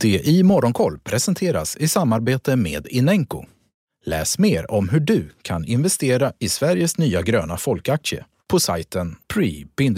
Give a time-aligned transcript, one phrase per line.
[0.00, 3.44] Det i Morgonkoll presenteras i samarbete med Inenco.
[4.04, 9.88] Läs mer om hur du kan investera i Sveriges nya gröna folkaktie på sajten pre-ipo.se.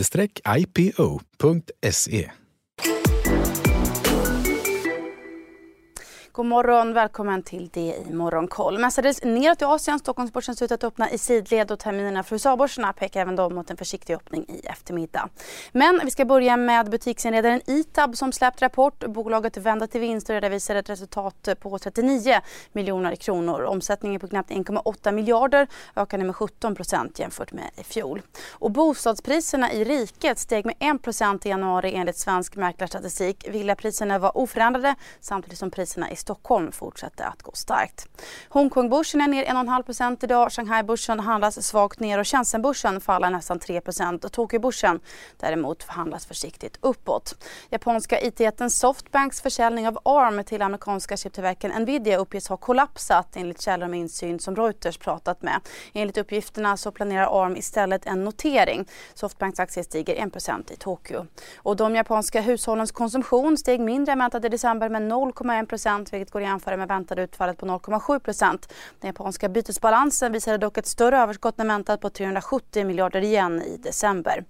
[6.35, 8.79] God morgon, välkommen till det i Morgonkoll.
[8.79, 9.99] Mestadels neråt i Asien.
[9.99, 13.71] Stockholmsbörsen ser ut att öppna i sidled och terminerna för USA-börserna pekar även de mot
[13.71, 15.29] en försiktig öppning i eftermiddag.
[15.73, 19.05] Men vi ska börja med butiksinredaren Itab som släppt rapport.
[19.07, 22.41] Bolaget vände till vinst och redovisade ett resultat på 39
[22.73, 23.63] miljoner kronor.
[23.63, 28.23] Omsättningen på knappt 1,8 miljarder ökade med 17 procent jämfört med i fjol.
[28.51, 33.49] Och bostadspriserna i riket steg med 1 procent i januari enligt svensk mäklarstatistik.
[33.49, 38.09] Villapriserna var oförändrade samtidigt som priserna i Stockholm fortsätter att gå starkt.
[38.49, 40.53] Hongkongbörsen är ner 1,5% idag.
[40.53, 43.81] Shanghaibörsen handlas svagt ner och Shenzhenbörsen faller nästan 3
[44.25, 45.01] och Tokyobörsen
[45.37, 47.45] däremot förhandlas försiktigt uppåt.
[47.71, 53.89] Japanska IT-jätten Softbanks försäljning av ARM till amerikanska chiptillverkaren Nvidia uppges ha kollapsat enligt källor
[53.89, 55.61] med insyn som Reuters pratat med.
[55.93, 58.89] Enligt uppgifterna så planerar ARM istället en notering.
[59.15, 61.27] Softbanks aktie stiger 1% i Tokyo.
[61.57, 65.67] Och de japanska hushållens konsumtion steg mindre än väntat i december med 0,1
[66.13, 68.73] vilket går att jämföra med väntade utfallet på 0,7 procent.
[69.01, 73.77] Den japanska bytesbalansen visade dock ett större överskott än väntat på 370 miljarder yen i
[73.77, 74.45] december.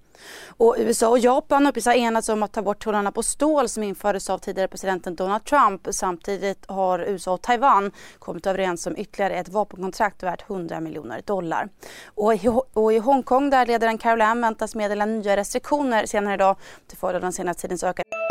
[0.47, 3.83] Och USA och Japan uppges ha enats om att ta bort tullarna på stål som
[3.83, 5.89] infördes av tidigare presidenten Donald Trump.
[5.91, 11.69] Samtidigt har USA och Taiwan kommit överens om ytterligare ett vapenkontrakt värt 100 miljoner dollar.
[12.05, 16.99] Och i, och i Hongkong där ledaren Caroline väntas meddela nya restriktioner senare idag till
[16.99, 18.22] följd av den senaste tidens ökade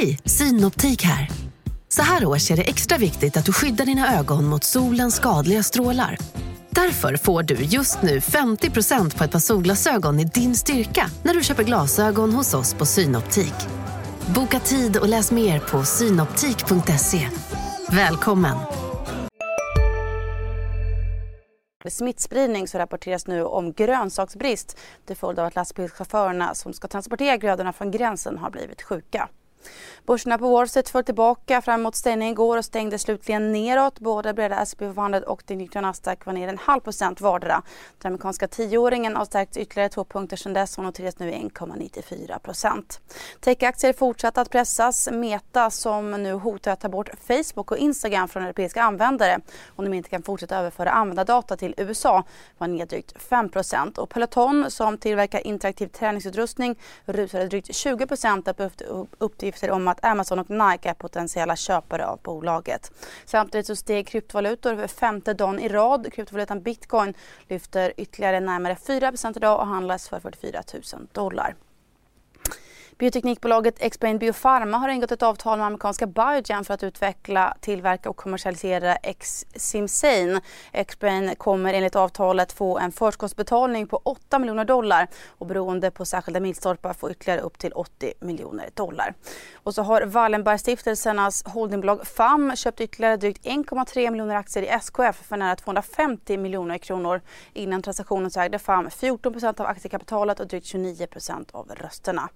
[0.00, 1.28] Hej, Synoptik här.
[1.88, 5.62] Så här års är det extra viktigt att du skyddar dina ögon mot solens skadliga
[5.62, 6.18] strålar.
[6.70, 11.42] Därför får du just nu 50% på ett par solglasögon i din styrka när du
[11.42, 13.54] köper glasögon hos oss på Synoptik.
[14.34, 17.28] Boka tid och läs mer på synoptik.se.
[17.90, 18.56] Välkommen!
[21.90, 27.72] smittspridning så rapporteras nu om grönsaksbrist till följd av att lastbilschaufförerna som ska transportera grödorna
[27.72, 29.28] från gränsen har blivit sjuka.
[30.06, 33.98] Börserna på Wall Street föll tillbaka fram mot stängningen igår och stängde slutligen neråt.
[33.98, 37.62] Både breda S&P 500 och den nyckliga Nasdaq var ner en halv procent vardera.
[37.98, 43.00] Den amerikanska tioåringen har stärkts ytterligare två punkter sedan dess och noteras nu 1,94 procent.
[43.40, 45.08] Techaktier fortsatte att pressas.
[45.12, 49.40] Meta som nu hotar att ta bort Facebook och Instagram från europeiska användare
[49.76, 52.24] om de inte kan fortsätta överföra användardata till USA
[52.58, 53.98] var ner drygt 5 procent.
[53.98, 58.48] Och Peloton som tillverkar interaktiv träningsutrustning rusade drygt 20 procent
[59.18, 62.92] upp till uppgifter om att Amazon och Nike är potentiella köpare av bolaget.
[63.24, 66.12] Samtidigt så steg kryptovalutor för femte dagen i rad.
[66.12, 67.14] Kryptovalutan bitcoin
[67.48, 70.62] lyfter ytterligare närmare 4 idag och handlas för 44
[70.94, 71.54] 000 dollar.
[72.98, 78.16] Bioteknikbolaget Explain Biopharma har ingått ett avtal med amerikanska Biogen för att utveckla, tillverka och
[78.16, 80.40] kommersialisera Xcimzane.
[80.72, 85.08] Explain kommer enligt avtalet få en förskottsbetalning på 8 miljoner dollar
[85.38, 89.14] och beroende på särskilda milstolpar få ytterligare upp till 80 miljoner dollar.
[89.54, 95.36] Och så har Wallenbergstiftelsernas holdingbolag FAM köpt ytterligare drygt 1,3 miljoner aktier i SKF för
[95.36, 97.20] nära 250 miljoner kronor.
[97.52, 102.28] Innan transaktionen så ägde FAM 14% av aktiekapitalet och drygt 29% av rösterna.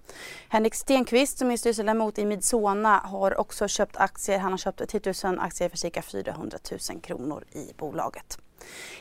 [0.53, 4.39] Henrik Stenqvist som är styrelseledamot i Midsona har också köpt aktier.
[4.39, 6.57] Han har köpt 10 000 aktier för cirka 400
[6.91, 8.37] 000 kronor i bolaget.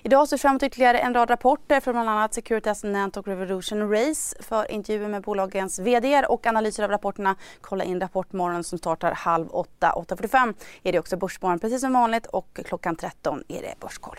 [0.02, 3.90] Idag ser fram emot ytterligare en rad rapporter från bland annat Securitas, Nant och Revolution
[3.90, 4.42] Race.
[4.42, 9.48] För intervjuer med bolagens vd och analyser av rapporterna kolla in Rapportmorgon som startar halv
[9.50, 9.92] åtta.
[9.96, 14.18] 8.45 är det också Börsmorgon precis som vanligt och klockan 13 är det Börskoll.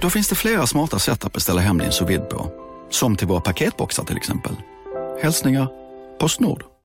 [0.00, 2.50] Då finns det flera smarta sätt att beställa hem din sous på.
[2.90, 4.56] Som till våra paketboxar till exempel.
[5.22, 5.68] Hälsningar
[6.18, 6.67] Postnord.